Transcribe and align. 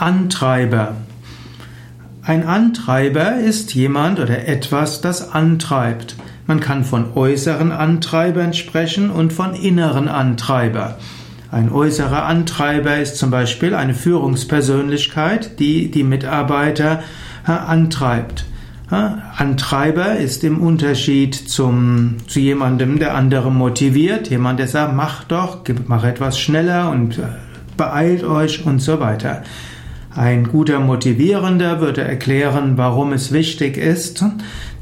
Antreiber. 0.00 0.94
Ein 2.22 2.46
Antreiber 2.46 3.34
ist 3.34 3.74
jemand 3.74 4.20
oder 4.20 4.46
etwas, 4.46 5.00
das 5.00 5.32
antreibt. 5.32 6.14
Man 6.46 6.60
kann 6.60 6.84
von 6.84 7.16
äußeren 7.16 7.72
Antreibern 7.72 8.54
sprechen 8.54 9.10
und 9.10 9.32
von 9.32 9.54
inneren 9.54 10.06
Antreiber. 10.06 10.98
Ein 11.50 11.72
äußerer 11.72 12.26
Antreiber 12.26 12.98
ist 12.98 13.16
zum 13.16 13.32
Beispiel 13.32 13.74
eine 13.74 13.92
Führungspersönlichkeit, 13.92 15.58
die 15.58 15.90
die 15.90 16.04
Mitarbeiter 16.04 17.02
äh, 17.44 17.50
antreibt. 17.50 18.44
Antreiber 18.90 20.16
ist 20.16 20.44
im 20.44 20.60
Unterschied 20.60 21.34
zum, 21.34 22.18
zu 22.28 22.38
jemandem, 22.38 23.00
der 23.00 23.16
andere 23.16 23.50
motiviert, 23.50 24.30
jemand, 24.30 24.60
der 24.60 24.68
sagt, 24.68 24.94
mach 24.94 25.24
doch, 25.24 25.64
mach 25.88 26.04
etwas 26.04 26.38
schneller 26.38 26.88
und 26.90 27.18
äh, 27.18 27.22
beeilt 27.76 28.22
euch 28.22 28.64
und 28.64 28.80
so 28.80 29.00
weiter. 29.00 29.42
Ein 30.18 30.48
guter 30.48 30.80
Motivierender 30.80 31.80
würde 31.80 32.00
erklären, 32.00 32.72
warum 32.74 33.12
es 33.12 33.30
wichtig 33.30 33.76
ist, 33.76 34.24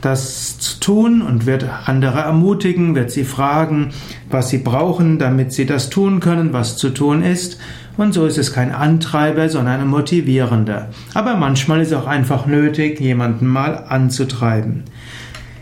das 0.01 0.59
zu 0.59 0.81
tun 0.81 1.21
und 1.21 1.45
wird 1.45 1.67
andere 1.85 2.21
ermutigen, 2.21 2.95
wird 2.95 3.11
sie 3.11 3.25
fragen, 3.25 3.91
was 4.31 4.49
sie 4.49 4.57
brauchen, 4.57 5.19
damit 5.19 5.53
sie 5.53 5.67
das 5.67 5.91
tun 5.91 6.21
können, 6.21 6.55
was 6.55 6.79
zu 6.79 6.89
tun 6.89 7.23
ist. 7.23 7.61
Und 7.99 8.15
so 8.15 8.25
ist 8.25 8.39
es 8.39 8.55
kein 8.55 8.73
Antreiber, 8.73 9.51
sondern 9.51 9.83
ein 9.83 9.89
Motivierender. 9.89 10.89
Aber 11.13 11.37
manchmal 11.37 11.83
ist 11.83 11.89
es 11.89 11.99
auch 11.99 12.07
einfach 12.07 12.47
nötig, 12.47 12.99
jemanden 12.99 13.47
mal 13.47 13.85
anzutreiben. 13.91 14.85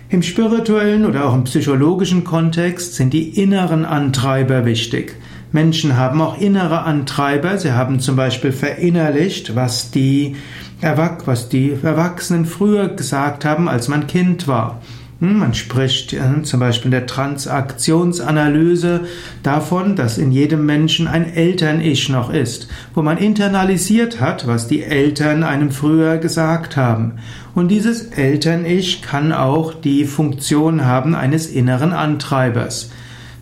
Im 0.08 0.22
spirituellen 0.22 1.04
oder 1.04 1.28
auch 1.28 1.34
im 1.34 1.42
psychologischen 1.44 2.22
Kontext 2.22 2.94
sind 2.94 3.12
die 3.12 3.42
inneren 3.42 3.84
Antreiber 3.84 4.66
wichtig. 4.66 5.16
Menschen 5.54 5.96
haben 5.96 6.20
auch 6.20 6.36
innere 6.40 6.82
Antreiber. 6.82 7.56
Sie 7.58 7.72
haben 7.72 8.00
zum 8.00 8.16
Beispiel 8.16 8.50
verinnerlicht, 8.50 9.54
was 9.54 9.92
die, 9.92 10.34
was 10.80 11.48
die 11.48 11.78
Erwachsenen 11.80 12.44
früher 12.44 12.88
gesagt 12.88 13.44
haben, 13.44 13.68
als 13.68 13.86
man 13.86 14.08
Kind 14.08 14.48
war. 14.48 14.82
Hm, 15.20 15.38
man 15.38 15.54
spricht 15.54 16.12
äh, 16.12 16.42
zum 16.42 16.58
Beispiel 16.58 16.86
in 16.86 16.98
der 16.98 17.06
Transaktionsanalyse 17.06 19.02
davon, 19.44 19.94
dass 19.94 20.18
in 20.18 20.32
jedem 20.32 20.66
Menschen 20.66 21.06
ein 21.06 21.32
Eltern-Ich 21.32 22.08
noch 22.08 22.32
ist, 22.32 22.66
wo 22.92 23.02
man 23.02 23.18
internalisiert 23.18 24.20
hat, 24.20 24.48
was 24.48 24.66
die 24.66 24.82
Eltern 24.82 25.44
einem 25.44 25.70
früher 25.70 26.18
gesagt 26.18 26.76
haben. 26.76 27.20
Und 27.54 27.68
dieses 27.68 28.06
Eltern-Ich 28.06 29.02
kann 29.02 29.30
auch 29.30 29.72
die 29.72 30.04
Funktion 30.04 30.84
haben 30.84 31.14
eines 31.14 31.46
inneren 31.46 31.92
Antreibers. 31.92 32.90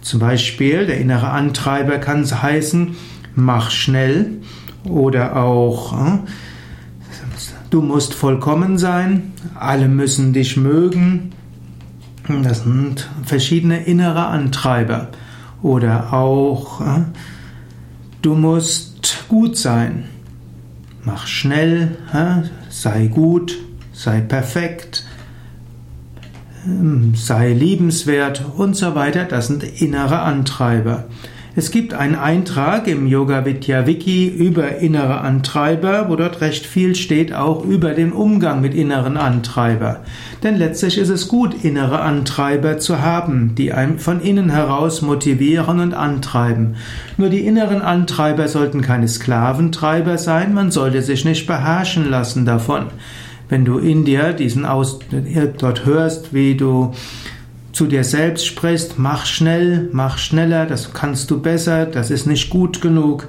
Zum 0.03 0.19
Beispiel, 0.19 0.86
der 0.86 0.98
innere 0.98 1.31
Antreiber 1.31 1.98
kann 1.98 2.25
heißen, 2.25 2.97
mach 3.36 3.70
schnell 3.70 4.33
oder 4.84 5.36
auch 5.36 5.92
äh, 5.92 6.19
du 7.70 7.81
musst 7.81 8.12
vollkommen 8.12 8.78
sein, 8.78 9.33
alle 9.55 9.89
müssen 9.89 10.33
dich 10.33 10.56
mögen. 10.56 11.33
Das 12.42 12.64
sind 12.64 13.08
verschiedene 13.25 13.84
innere 13.84 14.27
Antreiber. 14.27 15.08
Oder 15.62 16.12
auch 16.12 16.80
äh, 16.80 17.05
du 18.23 18.34
musst 18.34 19.25
gut 19.28 19.56
sein, 19.56 20.05
mach 21.05 21.28
schnell, 21.28 21.97
äh, 22.12 22.48
sei 22.69 23.06
gut, 23.06 23.56
sei 23.92 24.20
perfekt, 24.20 25.05
sei 27.15 27.53
liebenswert 27.53 28.45
und 28.57 28.77
so 28.77 28.95
weiter, 28.95 29.25
das 29.25 29.49
sind 29.49 29.65
innere 29.81 30.21
Antreiber. 30.21 31.05
Es 31.55 31.71
gibt 31.71 31.93
einen 31.93 32.15
Eintrag 32.15 32.87
im 32.87 33.07
Yoga 33.07 33.45
Vidya 33.45 33.87
Wiki 33.87 34.27
über 34.27 34.77
innere 34.77 35.21
Antreiber, 35.21 36.07
wo 36.09 36.17
dort 36.17 36.41
recht 36.41 36.65
viel 36.65 36.95
steht, 36.95 37.35
auch 37.35 37.63
über 37.63 37.93
den 37.93 38.13
Umgang 38.13 38.63
mit 38.63 38.75
inneren 38.75 39.19
Antreiber. 39.19 40.01
Denn 40.43 40.57
letztlich 40.57 40.97
ist 40.97 41.11
es 41.11 41.29
gut, 41.29 41.63
innere 41.63 42.01
Antreiber 42.01 42.79
zu 42.79 43.03
haben, 43.03 43.55
die 43.55 43.75
einem 43.75 43.98
von 43.98 44.23
innen 44.23 44.48
heraus 44.48 45.03
motivieren 45.03 45.81
und 45.81 45.92
antreiben. 45.92 46.77
Nur 47.19 47.29
die 47.29 47.45
inneren 47.45 47.83
Antreiber 47.83 48.48
sollten 48.48 48.81
keine 48.81 49.09
Sklaventreiber 49.09 50.17
sein, 50.17 50.55
man 50.55 50.70
sollte 50.70 51.03
sich 51.03 51.27
nicht 51.27 51.47
beherrschen 51.47 52.09
lassen 52.09 52.47
davon 52.47 52.86
wenn 53.52 53.67
du 53.67 53.77
in 53.77 54.07
dir 54.07 54.33
diesen 54.33 54.64
Aus, 54.64 55.01
dort 55.58 55.85
hörst, 55.85 56.33
wie 56.33 56.57
du 56.57 56.95
zu 57.73 57.85
dir 57.85 58.02
selbst 58.02 58.46
sprichst, 58.46 58.98
mach 58.98 59.27
schnell, 59.27 59.90
mach 59.92 60.17
schneller, 60.17 60.64
das 60.64 60.95
kannst 60.95 61.30
du 61.30 61.39
besser, 61.39 61.85
das 61.85 62.11
ist 62.11 62.27
nicht 62.27 62.48
gut 62.48 62.80
genug, 62.80 63.29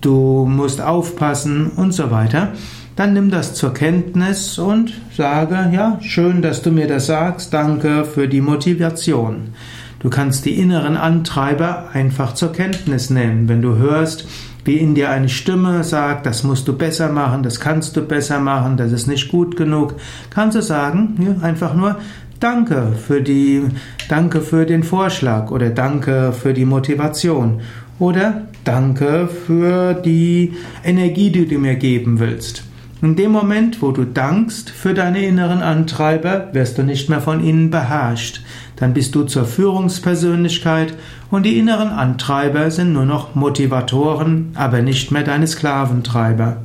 du 0.00 0.46
musst 0.48 0.80
aufpassen 0.80 1.66
und 1.66 1.92
so 1.92 2.12
weiter, 2.12 2.52
dann 2.94 3.12
nimm 3.12 3.32
das 3.32 3.54
zur 3.54 3.74
Kenntnis 3.74 4.56
und 4.56 4.92
sage, 5.16 5.68
ja, 5.74 5.98
schön, 6.00 6.40
dass 6.40 6.62
du 6.62 6.70
mir 6.70 6.86
das 6.86 7.06
sagst, 7.06 7.52
danke 7.52 8.04
für 8.04 8.28
die 8.28 8.40
Motivation. 8.40 9.48
Du 9.98 10.10
kannst 10.10 10.44
die 10.44 10.60
inneren 10.60 10.96
Antreiber 10.96 11.88
einfach 11.92 12.34
zur 12.34 12.52
Kenntnis 12.52 13.10
nehmen. 13.10 13.48
Wenn 13.48 13.62
du 13.62 13.78
hörst, 13.78 14.28
wie 14.64 14.78
in 14.78 14.94
dir 14.94 15.10
eine 15.10 15.28
Stimme 15.28 15.84
sagt, 15.84 16.26
das 16.26 16.42
musst 16.42 16.66
du 16.68 16.76
besser 16.76 17.10
machen, 17.10 17.42
das 17.42 17.60
kannst 17.60 17.96
du 17.96 18.02
besser 18.02 18.40
machen, 18.40 18.76
das 18.76 18.92
ist 18.92 19.06
nicht 19.06 19.30
gut 19.30 19.56
genug, 19.56 19.94
kannst 20.30 20.56
du 20.56 20.62
sagen, 20.62 21.38
einfach 21.42 21.74
nur 21.74 21.96
Danke 22.40 22.92
für 22.92 23.22
die, 23.22 23.62
danke 24.08 24.42
für 24.42 24.66
den 24.66 24.82
Vorschlag 24.82 25.50
oder 25.50 25.70
danke 25.70 26.32
für 26.32 26.52
die 26.52 26.66
Motivation 26.66 27.62
oder 27.98 28.42
danke 28.64 29.28
für 29.28 29.94
die 29.94 30.52
Energie, 30.84 31.30
die 31.30 31.46
du 31.46 31.58
mir 31.58 31.76
geben 31.76 32.18
willst. 32.18 32.64
In 33.04 33.16
dem 33.16 33.32
Moment, 33.32 33.82
wo 33.82 33.90
du 33.90 34.06
dankst 34.06 34.70
für 34.70 34.94
deine 34.94 35.26
inneren 35.26 35.60
Antreiber, 35.60 36.48
wirst 36.54 36.78
du 36.78 36.82
nicht 36.82 37.10
mehr 37.10 37.20
von 37.20 37.44
ihnen 37.44 37.68
beherrscht. 37.68 38.40
Dann 38.76 38.94
bist 38.94 39.14
du 39.14 39.24
zur 39.24 39.44
Führungspersönlichkeit 39.44 40.94
und 41.30 41.42
die 41.42 41.58
inneren 41.58 41.90
Antreiber 41.90 42.70
sind 42.70 42.94
nur 42.94 43.04
noch 43.04 43.34
Motivatoren, 43.34 44.52
aber 44.54 44.80
nicht 44.80 45.10
mehr 45.10 45.22
deine 45.22 45.46
Sklaventreiber. 45.46 46.62